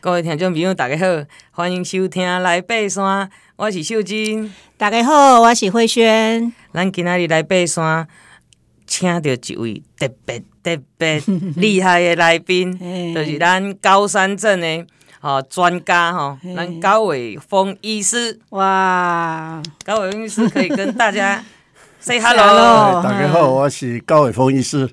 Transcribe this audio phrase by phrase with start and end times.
[0.00, 4.48] 各位听众朋友，大家好，欢迎收听《来爬山》，我是秀珍。
[4.76, 6.52] 大家好，我是慧萱。
[6.72, 8.06] 咱今仔日来爬山，
[8.86, 11.20] 请到一位特别特别
[11.56, 12.72] 厉害的来宾，
[13.12, 14.86] 就是咱高山镇的
[15.20, 18.38] 哦专家吼，咱高伟峰医师。
[18.50, 21.44] 哇，高伟峰医师可以跟大家
[21.98, 23.02] say hello。
[23.02, 24.88] 大家好，我是高伟峰医师。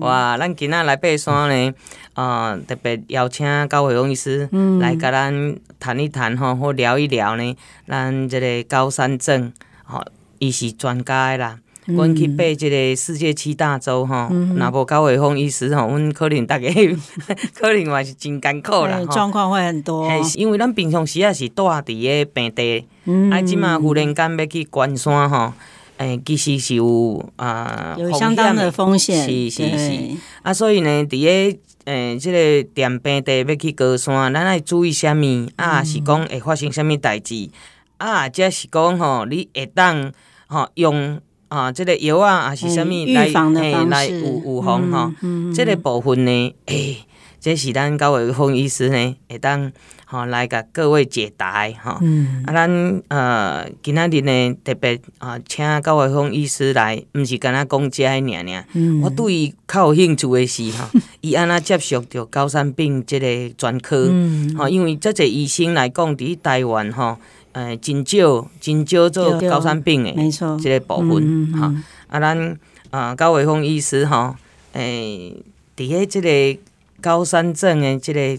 [0.00, 1.74] 哇，咱今仔来爬山呢，
[2.14, 4.48] 呃，特别邀请高伟峰医师
[4.80, 7.56] 来甲咱谈一谈吼，或聊一聊呢，
[7.88, 9.52] 咱即个高山症，
[9.84, 10.04] 吼，
[10.38, 11.58] 伊是专家的啦。
[11.86, 16.68] 阮去爬即个世界七大洲吼，若无高伟峰医师吼，阮可能大家
[17.54, 19.04] 可能嘛是真艰苦啦。
[19.10, 22.86] 状况会很多，因为咱平常时也是住伫个平地，
[23.32, 25.52] 啊，即马忽然间要去观山吼。
[25.98, 30.16] 诶，其实是有啊，有相当的风险，是是是。
[30.42, 35.48] 啊，所以呢，伫个诶，即个点平地要去高山，咱爱注意啥物？
[35.56, 37.50] 啊，是讲会发生啥物代志？
[37.98, 40.12] 啊，即是讲吼，你会当
[40.46, 45.12] 吼用啊，即个药啊，还是啥物来诶来预预防吼？
[45.54, 46.98] 即个部分呢，诶，
[47.38, 49.72] 这是咱高伟峰医师呢，会当。
[50.12, 51.98] 好，来甲各位解答哈。
[52.02, 58.64] 嗯、啊，咱呃今仔日呢特别啊，请高伟峰医师来，毋是干那讲遮尔尔。
[58.74, 60.86] 嗯、我对伊较有兴趣的是吼，
[61.22, 64.06] 伊安那接触着高山病即个专科。
[64.10, 64.54] 嗯。
[64.54, 67.18] 哈，因为这个医生来讲，伫台湾哈，
[67.52, 71.74] 呃，真少真少做高山病的，没错，这个部分哈。
[72.08, 72.58] 啊，咱
[72.90, 74.36] 啊高伟峰医师吼，
[74.74, 75.34] 诶，
[75.74, 76.60] 伫咧即个
[77.00, 78.38] 高山症的即个。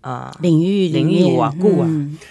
[0.00, 1.88] 啊，领域领域有偌久啊？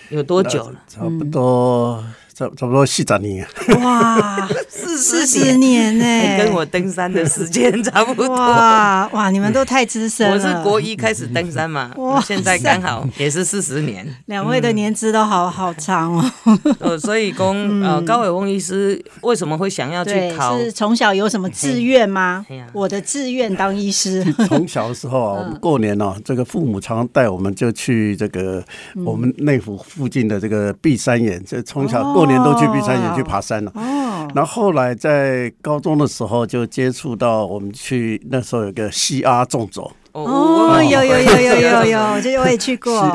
[0.09, 0.81] 有多久了？
[0.87, 2.03] 差不多。
[2.39, 3.45] 差差不多四十年，
[3.81, 6.05] 哇，四十年呢，
[6.39, 8.29] 跟我登山的时间差不多。
[8.29, 10.35] 哇哇，你们都太资深了。
[10.35, 14.07] 我是国一开始登山嘛，哇，现在刚好也是四十年。
[14.27, 16.31] 两位的年资都好好长哦。
[16.79, 20.57] 呃， 所以公呃高伟翁医师为什么会想要去考？
[20.57, 22.45] 是从小有什么志愿吗？
[22.71, 24.23] 我的志愿当医师。
[24.47, 28.63] 从小的时候啊，我们过年哦，这个父母常常带我们就去这个
[29.05, 32.28] 我们内湖附近的这个碧山岩，就从小过。
[32.29, 33.71] 年都去碧山岩去爬山了。
[33.75, 39.91] 哦，然后后来在高中的时候就接触到我们去那时候有个西阿纵走。
[40.13, 43.11] 哦，有有有有有有，这个我也去过。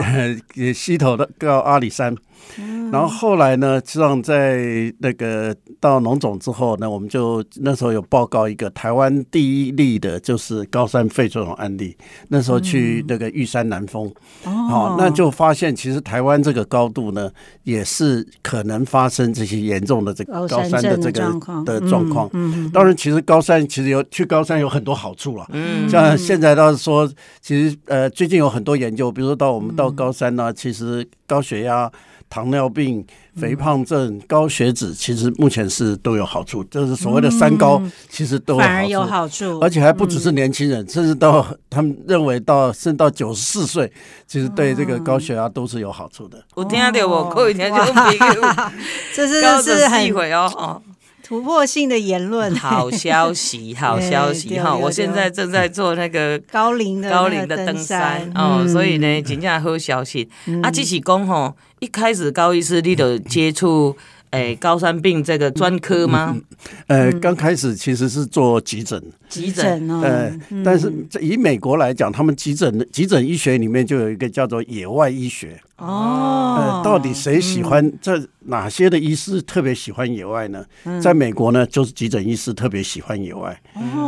[0.54, 2.14] 西西头的到阿里山。
[2.92, 11.96] 然后后来呢，实际上在那个到农总之后呢，我们就那时候有报告一个台湾第一例的，就是高山肺这种案例。
[12.28, 14.12] 那时候去那个玉山南峰，
[14.68, 17.30] 好，那就发现其实台湾这个高度呢，
[17.62, 22.28] 也是可能发生这些严重的这个高山的这个的状况。
[22.72, 25.46] 当然，其实高山其实有去高山有很多好处了。
[25.52, 27.10] 嗯，像现在倒是说，
[27.40, 31.90] 其实呃最近有很多研究，比如说到我们到高山呢，其实高血压。
[32.34, 33.06] 糖尿病、
[33.36, 43.88] 肥胖症、高血脂，其实目前是都有好处，就是所谓的三高，其实都有好处，反而有好处，而且还不只是年轻人，甚至到他们认为到甚至到九十四岁，
[44.26, 46.44] 其实对这个高血压都是有好处的。
[46.56, 47.80] 我听到我过一天就
[48.10, 48.18] 比
[49.14, 50.82] 这是是很哦。
[51.26, 54.76] 突破性的言论，好消息，好消息 哈！
[54.76, 58.30] 我现在正在做那个高龄的高龄的登山。
[58.34, 60.28] 哦，所以呢，真正好消息。
[60.62, 60.70] 啊！
[60.70, 63.94] 只是讲吼，一开始高医师你就接触
[64.30, 66.34] 诶高山病这个专科吗？
[66.86, 70.00] 呃，刚开始其实是做急诊，急诊哦。
[70.02, 70.34] 呃，
[70.64, 70.90] 但是
[71.20, 76.56] 以美国来讲，他们急诊的急诊医学里面就有一个叫做野外医学哦。
[76.58, 78.18] 呃，到底谁喜欢这？
[78.46, 80.64] 哪些的医师特别喜欢野外呢？
[81.02, 83.58] 在美国呢，就是急诊医师特别喜欢野外。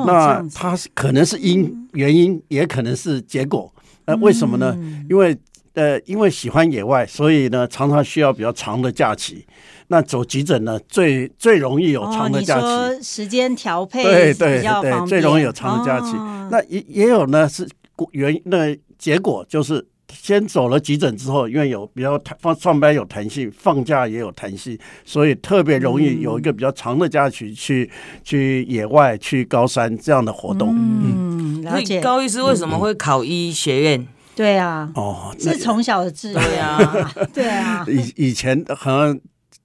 [0.06, 3.70] 那他是可能是因原因，也可能是结果。
[4.06, 4.76] 那为什么呢？
[5.10, 5.36] 因为
[5.76, 9.47] 呃，因为喜欢野外，所以呢，常常需要比较长的假期。
[9.87, 12.60] 那走急诊呢，最最容易有长的假期。
[12.62, 16.16] 说时间调配对对对，最容易有长的假期。
[16.16, 17.69] 哦、那也也有呢，是
[18.10, 19.86] 原那结果就是。
[20.09, 30.72] 先走了急诊之后，因为有比较弹放上班有弹性，放假也有弹性，所以特别容易有一个比较长的假期去、嗯、去野外、去高山这样的活动。
[30.78, 32.01] 嗯，了解。
[32.01, 34.01] 高医师为什么会考医学院？
[34.01, 34.06] 嗯、
[34.36, 37.84] 对啊，哦，是从小的志愿啊， 对啊。
[37.88, 39.18] 以以前好像。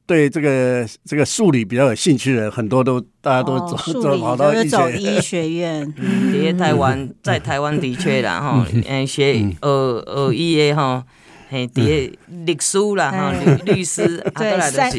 [0.08, 5.94] 对这个这个数理比较有兴趣的人，很多都大家都走走跑到医学医学院。
[6.52, 11.06] 在台湾，在台湾的确啦哈，嗯，学呃呃医的哈，
[11.50, 12.12] 嘿，啲
[12.46, 13.32] 律师啦哈，
[13.66, 14.92] 律律师，对，三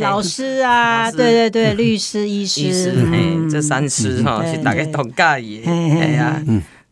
[0.00, 6.42] 老师啊，对对对，律师、医师，嘿，这三师哈是大概同介意的，哎呀，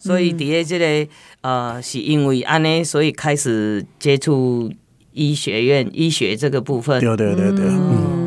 [0.00, 1.06] 所以伫诶即个
[1.42, 4.72] 呃，是因为安尼，所以开始接触
[5.12, 6.98] 医学院医学这个部分。
[7.00, 7.66] 对对对对。
[7.66, 8.19] 嗯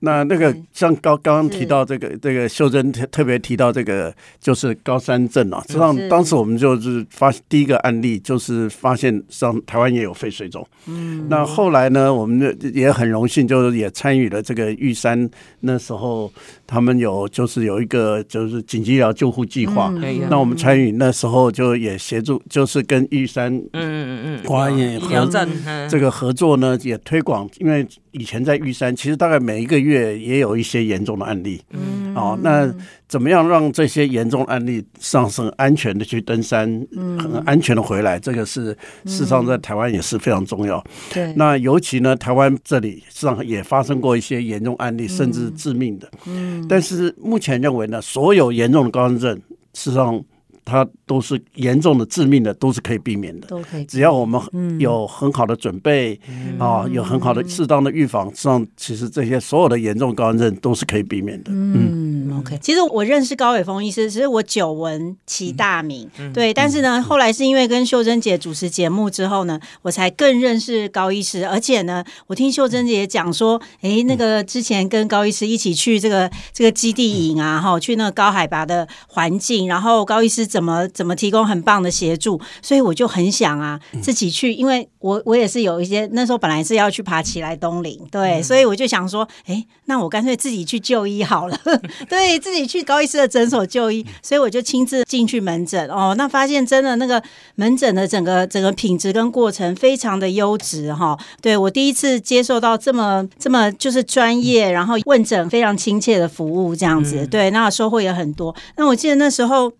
[0.00, 10.66] 那那个像刚刚刚提到这个这个秀珍特特别提到这个就是高山症啊，实际上当时我们就是发第一个案例就是发现上台湾也有肺水肿。
[10.86, 15.28] 嗯，那后来呢，我们也很荣幸，就是也参与了这个玉山
[15.60, 16.32] 那时候
[16.66, 19.92] 他们有就是有一个就是紧急医疗救护计划。
[20.30, 25.46] 那我们参与那时候就也协助，就是跟玉山嗯嗯嗯国安医疗站
[25.90, 29.90] 这个合作呢也推广，因为以前在玉山其实大概每一个月。
[29.90, 32.72] 月也有一些严重的案例，嗯，哦，那
[33.08, 36.86] 怎么样让这些严重案例上升，安全的去登山，
[37.18, 38.16] 很安全的回来？
[38.20, 38.66] 这个是
[39.04, 40.80] 事实上在台湾也是非常重要。
[41.12, 46.08] 对，那尤其呢，台湾这里实际上也发生过一些严重案例，甚至致命的。
[46.26, 49.34] 嗯，但是目前认为呢，所有严重的高山症，
[49.74, 50.22] 事实上。
[50.64, 53.46] 它都是严重的、致命的，都是可以避免的。
[53.48, 54.40] 都可以，只要我们
[54.78, 56.18] 有很好的准备
[56.58, 61.50] 啊，有很好的适当的预防，上其实这些所有的严重高山症都是可以避免的。
[61.52, 62.58] 嗯，OK。
[62.60, 66.52] 其实我认识高伟峰医师，其实我久闻其大名，对。
[66.52, 71.46] 但是呢，后来是因为跟秀珍姐主持节目之后呢，我才更认识高医师。
[71.46, 82.40] 而且呢，我听秀珍姐讲说，哎，那个之前跟高医师一起去这个这个基地营啊，哈，去那个高海拔的环境，然后高医师怎么怎么提供很棒的协助？
[82.60, 91.56] 所以我就很想啊，自己去，因为我我也是有一些那时候本来是要去爬起来东岭，对，所以我就想说，哎，那我干脆自己去就医好了，
[92.10, 97.22] 对自己去高医师的诊所就医，所以我就亲自进去门诊哦，那发现真的那个
[97.54, 108.54] 门诊的整个整个品质跟过程非常的优质哈，对我第一次接受到这么这么就是专业，然后问诊非常亲切的服务这样子，对，那收获也很多。
[108.76, 109.72] 那我记得那时候。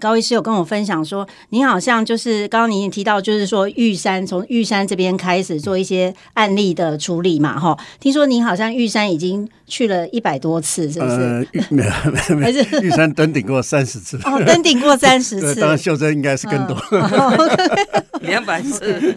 [0.00, 7.78] 高医师有跟我分享说，你好像就是刚刚您也提到，就是说玉山从玉山这边开始做一些案例的处理嘛，哈。
[8.00, 11.12] 听说您好像玉山已经去了一百多次，是不是？
[11.14, 14.18] 呃、 没有没有没有，玉山登顶过三十次。
[14.24, 15.54] 哦，登顶过三十次。
[15.62, 16.76] 当然，秀珍应该是更多，
[18.20, 19.16] 两百次。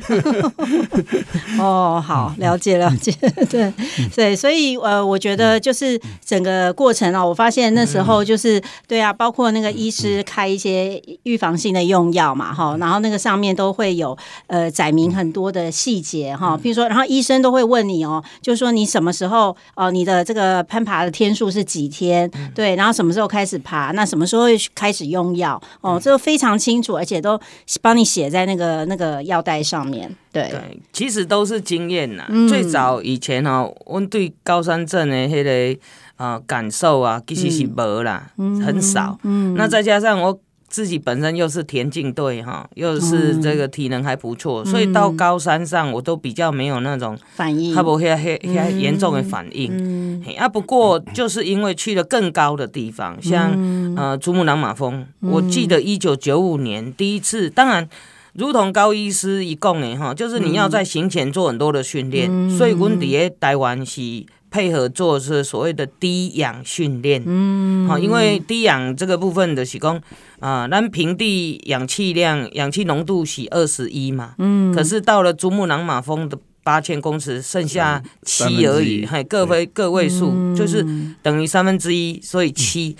[1.59, 3.11] 哦，好，了解了解，
[3.49, 3.73] 对
[4.15, 11.01] 对，所以呃，我觉得就是整个过程啊，我发现那时候就是对啊，包括那个医师开一些。
[11.23, 14.17] 预防性的用药嘛，哈，然后那个上面都会有
[14.47, 22.27] 呃载明很多的细节哈，比如说，然后医生都会问你哦，就是说你什么时候哦，你的这个攀爬的天数是几天？
[22.55, 23.91] 对，然后什么时候开始爬？
[23.91, 25.61] 那什么时候会开始用药？
[25.81, 27.39] 哦，这个非常清楚，而且都
[27.81, 30.13] 帮你写在那个那个药袋上面。
[30.31, 32.25] 对，对，其实都是经验呐。
[32.49, 35.79] 最早以前哈，我对高山症的那个
[36.17, 38.31] 呃感受啊，其实是没啦，
[38.65, 39.17] 很少。
[39.23, 40.39] 嗯，那再加上我。
[40.73, 49.69] 自己本身又是田径队哈，又是这个体能还不错，嗯、所以到高山上我都比较没有那种反应，他不会很很严重的反应。
[49.71, 57.87] 嗯、啊，不过就是因为去了更高的地方，像、嗯、呃珠穆朗玛峰，我记得一九九五年第一次，当然
[58.33, 64.25] 如同高医师一讲的哈，就是你要在行前做很多的训练，嗯、所以阮伫诶台湾是。
[64.53, 69.99] 配合做是所谓的低氧训练，嗯，好，因为低氧这个部分的是讲
[70.43, 80.85] 啊，咱平地氧气量、氧气浓度是二十一嘛，嗯，可是到了珠穆朗玛峰的八千公尺，剩下七而已，还个位个位数，嗯、就是
[81.21, 82.93] 等于三分之一，所以七、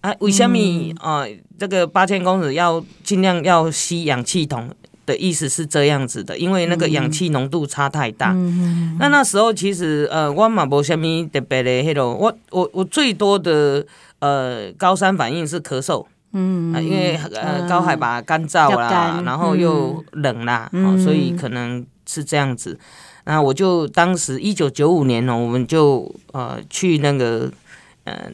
[0.00, 0.58] 嗯、啊，为什么
[0.98, 1.24] 啊？
[1.56, 4.68] 这个八千公尺要尽量要吸氧气筒？
[5.06, 8.32] 的意思是这样子的，因为那个氧气浓度差太大。
[8.32, 13.86] 嗯、那那时候其实呃，我嘛无虾米特别的迄种，我我我最多的
[14.18, 16.04] 呃高山反应是咳嗽。
[16.32, 20.70] 嗯、呃，因为呃高海拔干燥啦，嗯、然后又冷啦，
[21.02, 22.78] 所以可能是这样子。
[23.24, 27.50] 那我就当时一九九五年呢，我们就呃去那个。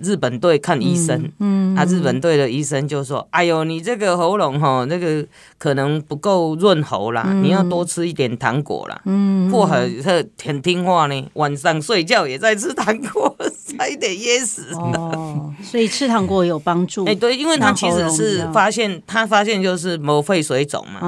[0.00, 5.26] 日本队看医生，嗯，嗯啊，日本队的医生就说：“哎呦，你这个喉咙哈，那个
[5.58, 9.02] 可能不够润喉啦，嗯、你要多吃一点糖果啦。
[9.04, 13.36] 嗯”嗯，或者是很听话呢，晚上睡觉也在吃糖果，
[13.78, 14.74] 差一点噎死。
[14.74, 17.04] 哦，所以吃糖果有帮助。
[17.04, 21.00] 哎、欸，对，因为他其实是发现，他发现就是某肺水肿嘛，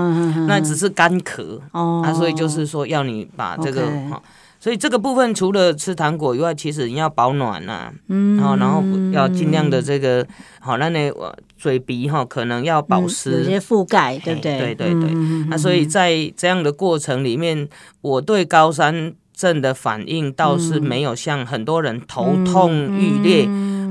[0.48, 1.60] 那只是干咳。
[1.72, 4.16] 哦，啊，所以就是说要你把这个哈。
[4.16, 4.20] Okay
[4.58, 8.82] 所以这个部分除了吃糖果以外，其实你要保暖呐、啊，嗯，然后然后
[9.12, 10.26] 要尽量的这个
[10.58, 11.12] 好，那你
[11.56, 14.58] 嘴鼻哈可能要保湿，有些覆盖，对不对？
[14.58, 15.14] 对对对。
[15.48, 17.68] 那所以在这样的过程里面，
[18.00, 23.46] 我对高山症的反应倒是没有像很多人头痛欲裂。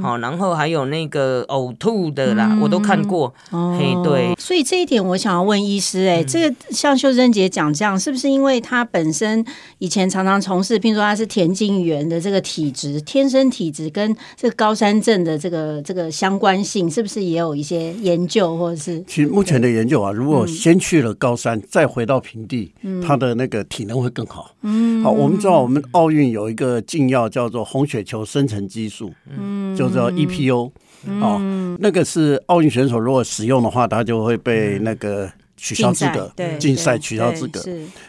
[0.05, 3.33] 好，然后还有那个呕吐的啦，我都看过。
[3.51, 4.35] 嘿，对。
[4.38, 9.43] 所以这一点我想要问医师，哎，这个像秀珍姐讲这样，是不是因为她本身
[9.79, 19.03] 以前常常从事，譬如说她是田径员的这个体质，天生体质跟这个高山症的这个这个相关性，是不是也有一些研究，或者是？
[19.07, 22.71] 其实目前的研究啊，如果先去了高山，再回到平地，
[23.03, 24.51] 他的那个体能会更好。
[24.62, 30.71] 嗯，好，我们知道我们奥运有一个禁药叫做红血球生成激素，嗯，就叫 EPO。
[31.21, 35.31] 哦，那个是奥运选手如果使用的话，他就会被那个。
[35.57, 37.63] 取消资格，竞赛取消资格。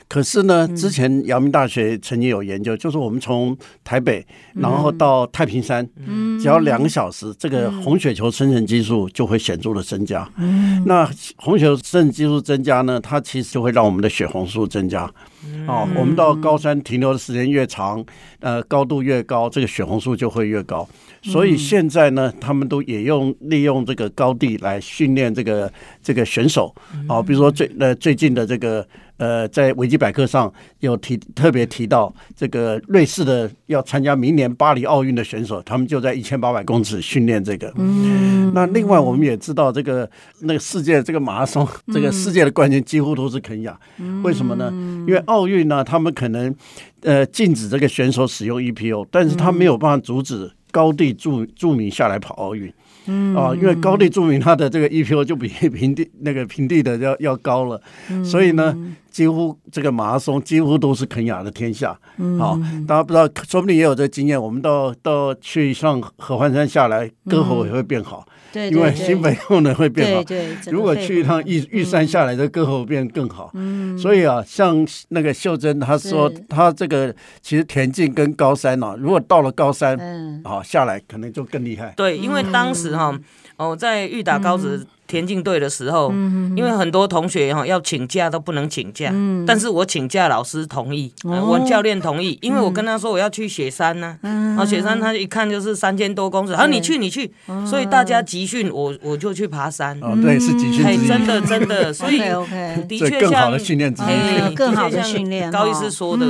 [0.08, 5.86] 可是呢，之前阳明大学曾经有研究，就是我们从台北然后到太平山，
[6.40, 10.28] 只要两个小时，这个红血球生成激素就会显著的增加。
[10.84, 15.12] 那红血球生成激素增加呢，它其实就会让我们的血红素增加。
[15.66, 18.04] 哦，我们到高山停留的时间越长，
[18.40, 20.88] 呃，高度越高，这个血红素就会越高。
[21.22, 26.72] 所以现在呢，他们都也用利用这个高地来训练这个这个选手。
[27.08, 28.86] 哦，比如说最呃最近的这个
[29.18, 37.72] 呃，在维基百科上有提特别提到这个瑞士的要参加明年巴黎奥运的选手，他们就在一千八百公尺训练这个。
[37.76, 38.52] 嗯。
[38.54, 40.08] 那另外我们也知道，这个
[40.40, 43.78] 那个世界这个马拉松，这个世界的冠军几乎都是肯亚。
[44.22, 44.70] 为什么呢？
[45.06, 46.54] 因为奥运呢，他们可能
[47.02, 50.50] 呃禁止这个选手使用 EPO，但是他没有办法阻止。
[50.72, 52.70] 高地住住民下来跑奥运，
[53.08, 57.80] 嗯啊，因为高地著名，它的这个 EPO 就比 平地那个平地的要要高了，
[58.24, 58.76] 所以呢，
[59.10, 61.98] 几乎这个马拉松几乎都是肯雅的天下。
[62.38, 64.40] 好，大家不知道，说不定也有这个经验。
[64.40, 68.26] 我们到到去上合欢山下来，歌喉也会变好。
[68.52, 70.24] 对，因为新北功能会变好。
[70.24, 70.72] 对对。
[70.72, 73.50] 如果去一趟玉玉山下来的歌喉变更好。
[73.54, 73.96] 嗯。
[73.98, 81.92] 所以啊，像那个秀珍她说，她这个其实田径跟高山啊，如果到了高山，嗯，好下来可能就更厉害。
[81.96, 83.18] 对，因为当时哈，
[83.56, 84.86] 哦，在玉达高职。
[85.06, 86.10] 田径队的时候，
[86.56, 89.12] 因为很多同学哈要请假都不能请假，
[89.46, 94.18] 但是我请假老师同意，我教练同意，因为我跟他说我要去雪山呢，
[94.58, 97.32] 啊雪山他一看就是三千多公尺，啊你去你去，
[97.66, 102.18] 所以大家集训我我就去爬山，哦对是集训，真的真的， 所以
[102.88, 106.26] 的确更好的训练，哎更好的训练，高医师说的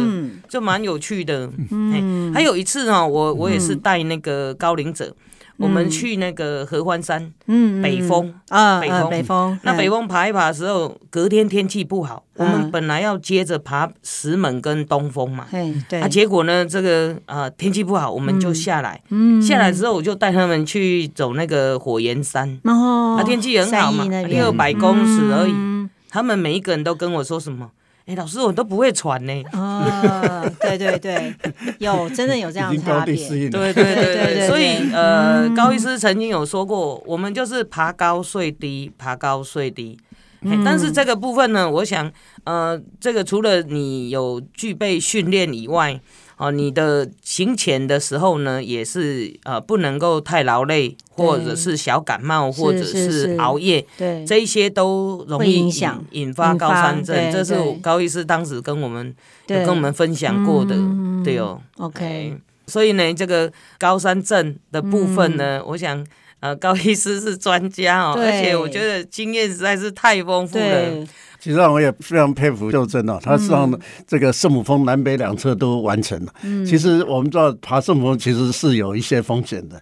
[0.48, 2.32] 就蛮有趣的，嗯。
[2.34, 5.14] 还有一次哈我我也是带那个高龄者。
[5.58, 9.58] 我们去那个合欢山，嗯，北峰啊，北峰，北峰。
[9.62, 15.46] 那北峰爬一爬的时候，隔天天气不好，我们本来要接着爬石门跟东峰嘛，
[15.88, 16.00] 对。
[16.00, 19.00] 啊，结果呢，这个啊天气不好，我们就下来。
[19.10, 19.40] 嗯。
[19.40, 22.58] 下来之后，我就带他们去走那个火焰山。
[22.64, 23.16] 哦。
[23.18, 25.54] 啊，天气很好嘛，六百公尺而已。
[26.08, 27.70] 他们每一个人都跟我说什么？
[28.06, 29.42] 哎，老师，我都不会传呢。
[29.52, 31.34] 啊，对对对，
[31.78, 33.14] 有真的有这样的差别。
[33.14, 33.94] 对对对
[34.34, 39.98] 对，所以呃，高医师曾经有说过，我们就是爬高睡低，爬高睡低。
[40.64, 42.10] 但是这个部分呢，我想
[42.44, 46.00] 呃，这个除了你有具备训练以外。
[46.36, 57.32] 哦，你的行前的时候呢，也是呃不能够太劳累，或者是小感冒，或者是熬夜，对，这一些都容易影响引发高山症。
[57.32, 59.14] 这是高医师当时跟我们
[59.46, 60.76] 有跟我们分享过的，
[61.24, 61.58] 对哦。
[61.78, 66.06] OK，所以呢，这个高山症的部分呢，我想
[66.40, 71.06] 呃高医师是专家哦，而且我觉得经验实在是太丰富了。
[71.38, 73.72] 其实我也非常佩服秀珍哦，他是让
[74.06, 76.32] 这个圣母峰南北两侧都完成了。
[76.42, 79.76] 嗯、其实我们知道爬圣母峰其实是有一些风险的，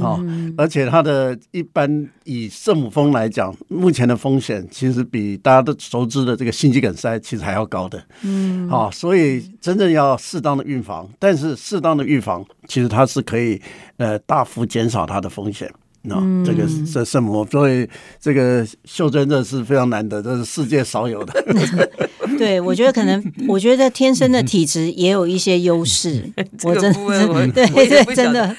[0.00, 8.02] 哦，嗯、而且它的一般以圣母峰来讲，目前的风险其实比大家都熟知的这个心肌梗塞其实还要高的。
[8.22, 13.60] 嗯，哦，所以真正要适当的预防，但是适当的预防其实它是可以
[13.96, 15.70] 呃大幅减少它的风险。
[16.02, 17.88] 那、嗯、这个这圣母，所以
[18.18, 21.44] 这个秀珍这是非常难得，这是世界少有的。
[22.38, 26.24] 对，我觉得可能，我觉得天生的体质也有一些优势。
[26.64, 28.56] 我真的，对对，真的，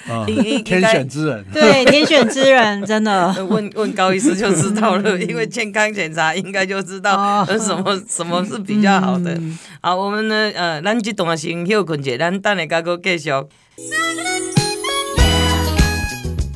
[0.63, 1.43] 天选之人。
[1.51, 3.33] 对，天选之人，真的。
[3.45, 9.36] 问问高医师就知道了， 因为健康检查应该就知道什么什么是比较好的。
[9.81, 13.31] 好，我们呢，呃，咱这段先休困一下，咱等下再继续。